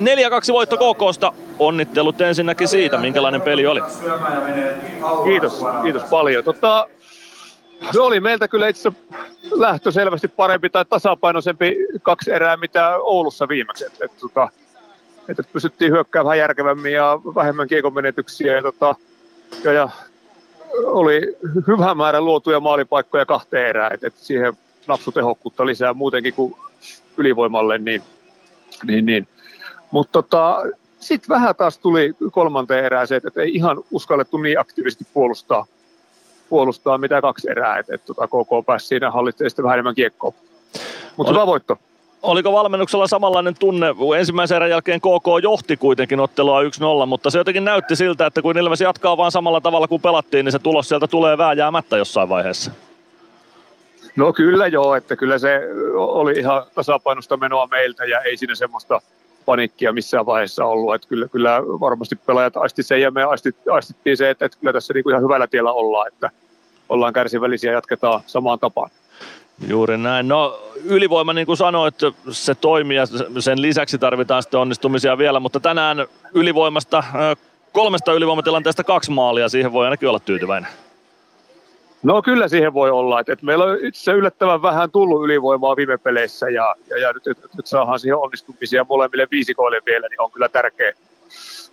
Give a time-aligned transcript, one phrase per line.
[0.00, 0.04] 4-2
[0.52, 1.32] voitto KKsta.
[1.58, 3.80] Onnittelut ensinnäkin siitä, minkälainen peli oli.
[5.24, 6.44] Kiitos, kiitos paljon.
[6.44, 6.88] Tota,
[7.92, 8.92] se oli meiltä kyllä itse
[9.50, 13.84] lähtö selvästi parempi tai tasapainoisempi kaksi erää, mitä Oulussa viimeksi.
[13.84, 14.48] Et, et, tota,
[15.28, 18.56] että pystyttiin hyökkäämään vähän järkevämmin ja vähemmän kiekon menetyksiä.
[18.56, 18.94] Ja, tota,
[19.64, 19.88] ja, ja
[20.84, 21.36] oli
[21.66, 24.52] hyvä määrä luotuja maalipaikkoja kahteen erään, että et siihen
[24.86, 26.54] napsutehokkuutta lisää muutenkin kuin
[27.16, 28.02] ylivoimalle, niin,
[28.86, 29.28] niin, niin.
[29.90, 30.62] Mutta tota,
[31.00, 35.66] sitten vähän taas tuli kolmanteen erään se, että ei ihan uskallettu niin aktiivisesti puolustaa,
[36.48, 40.32] puolustaa mitä kaksi erää, että et, tota, KK pääsi siinä hallitsemaan sitten vähän enemmän kiekkoa.
[41.16, 41.78] Mutta hyvä voitto.
[42.22, 43.86] Oliko valmennuksella samanlainen tunne?
[44.18, 48.58] Ensimmäisen erän jälkeen KK johti kuitenkin ottelua 1-0, mutta se jotenkin näytti siltä, että kun
[48.58, 52.70] Ilves jatkaa vaan samalla tavalla kuin pelattiin, niin se tulos sieltä tulee vääjäämättä jossain vaiheessa.
[54.16, 55.60] No kyllä joo, että kyllä se
[55.94, 59.00] oli ihan tasapainosta menoa meiltä ja ei siinä semmoista
[59.44, 60.94] panikkia missään vaiheessa ollut.
[60.94, 64.72] Että kyllä, kyllä varmasti pelaajat aisti sen ja me aistit, aistittiin se, että, että kyllä
[64.72, 66.30] tässä niin kuin ihan hyvällä tiellä ollaan, että
[66.88, 68.90] ollaan kärsivällisiä ja jatketaan samaan tapaan.
[69.68, 70.28] Juuri näin.
[70.28, 71.94] No ylivoima, niin kuin sanoit,
[72.30, 73.04] se toimii ja
[73.38, 77.04] sen lisäksi tarvitaan sitten onnistumisia vielä, mutta tänään ylivoimasta
[77.72, 80.70] kolmesta ylivoimatilanteesta kaksi maalia, siihen voi ainakin olla tyytyväinen.
[82.02, 85.98] No kyllä siihen voi olla, että, että meillä on itse yllättävän vähän tullut ylivoimaa viime
[85.98, 90.30] peleissä ja, ja, ja nyt, nyt, nyt saadaan siihen onnistumisia molemmille viisikoille vielä, niin on
[90.30, 90.92] kyllä tärkeä,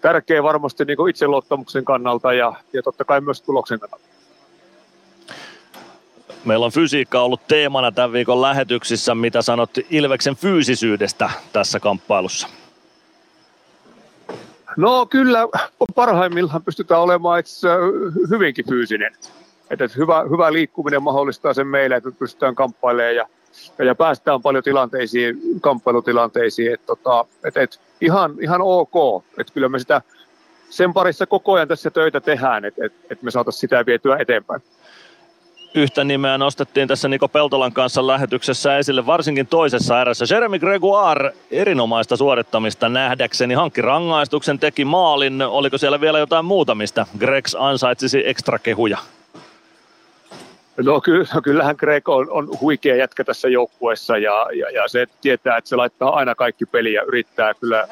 [0.00, 4.04] tärkeä varmasti niin itseluottamuksen kannalta ja, ja totta kai myös tuloksen kannalta.
[6.44, 9.14] Meillä on fysiikka ollut teemana tämän viikon lähetyksissä.
[9.14, 12.48] Mitä sanot Ilveksen fyysisyydestä tässä kamppailussa?
[14.76, 15.38] No kyllä
[15.94, 17.68] parhaimmillaan pystytään olemaan itse
[18.30, 19.12] hyvinkin fyysinen.
[19.72, 23.26] Että hyvä, hyvä liikkuminen mahdollistaa sen meille, että pystytään kamppailemaan ja,
[23.84, 26.72] ja päästään paljon tilanteisiin, kamppailutilanteisiin.
[26.74, 29.24] Että tota, et, et ihan, ihan ok.
[29.38, 30.02] Että kyllä me sitä
[30.70, 34.62] sen parissa koko ajan tässä töitä tehdään, että et, et me saataisiin sitä vietyä eteenpäin
[35.74, 40.34] yhtä nimeä nostettiin tässä Niko Peltolan kanssa lähetyksessä esille, varsinkin toisessa erässä.
[40.34, 45.42] Jeremy Gregoire erinomaista suorittamista nähdäkseni hankki rangaistuksen, teki maalin.
[45.42, 48.98] Oliko siellä vielä jotain muuta, mistä Gregs ansaitsisi ekstra kehuja?
[50.76, 55.06] No, ky- no kyllähän Greg on, on huikea jätkä tässä joukkueessa ja, ja, ja, se
[55.20, 57.88] tietää, että se laittaa aina kaikki peliä yrittää kyllä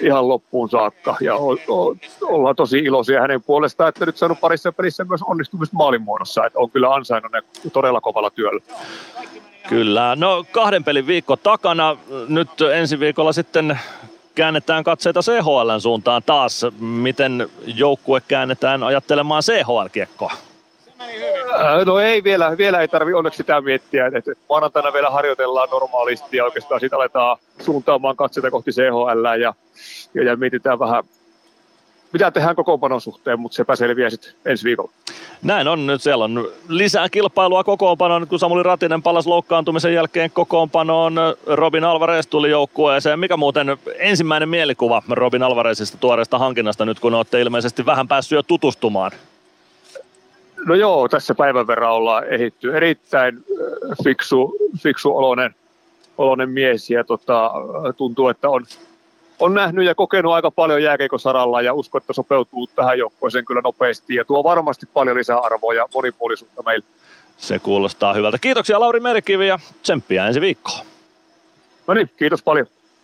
[0.00, 1.16] ihan loppuun saakka.
[1.20, 5.76] Ja o, o, ollaan tosi iloisia hänen puolestaan, että nyt saanut parissa pelissä myös onnistumista
[5.76, 6.46] maalin muodossa.
[6.46, 7.42] Että on kyllä ansainnut ne
[7.72, 8.60] todella kovalla työllä.
[9.68, 10.16] Kyllä.
[10.16, 11.96] No kahden pelin viikko takana.
[12.28, 13.78] Nyt ensi viikolla sitten
[14.34, 16.66] käännetään katseita CHLn suuntaan taas.
[16.80, 20.49] Miten joukkue käännetään ajattelemaan CHL-kiekkoa?
[21.54, 26.36] Äh, no ei vielä, vielä ei tarvi onneksi sitä miettiä, että maanantaina vielä harjoitellaan normaalisti
[26.36, 29.54] ja oikeastaan sitten aletaan suuntaamaan katseita kohti CHL ja,
[30.14, 31.04] ja, ja mietitään vähän,
[32.12, 34.90] mitä tehdään kokoonpanon suhteen, mutta sepä selviää sitten ensi viikolla.
[35.42, 36.02] Näin on nyt.
[36.02, 41.14] Siellä on lisää kilpailua kokoonpanoon, kun Samuli Ratinen palasi loukkaantumisen jälkeen kokoonpanoon.
[41.46, 43.20] Robin Alvarez tuli joukkueeseen.
[43.20, 48.42] Mikä muuten ensimmäinen mielikuva Robin Alvarezista tuoreesta hankinnasta nyt, kun olette ilmeisesti vähän päässyt jo
[48.42, 49.10] tutustumaan?
[50.66, 52.76] No joo, tässä päivän verran ollaan ehitty.
[52.76, 53.44] Erittäin
[54.04, 55.54] fiksu, fiksu oloinen,
[56.18, 57.52] oloinen mies ja tota,
[57.96, 58.66] tuntuu, että on,
[59.38, 64.14] on nähnyt ja kokenut aika paljon jääkeikosaralla ja usko, että sopeutuu tähän joukkueeseen kyllä nopeasti
[64.14, 66.84] ja tuo varmasti paljon lisäarvoa ja monipuolisuutta meille.
[67.36, 68.38] Se kuulostaa hyvältä.
[68.38, 70.86] Kiitoksia Lauri Merkivi ja tsemppiä ensi viikkoon.
[71.86, 72.66] No niin, kiitos paljon.